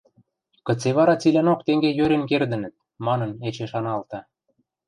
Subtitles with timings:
[0.65, 4.19] Кыце вара цилӓнок тенге йӧрен кердӹнӹт?– манын, эче шаналта.